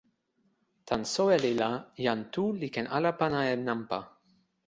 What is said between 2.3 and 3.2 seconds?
Tu li ken ala